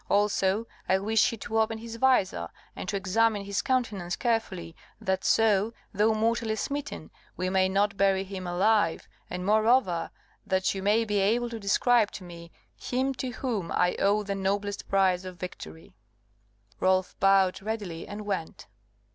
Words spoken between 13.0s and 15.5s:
to whom I owe the noblest prize of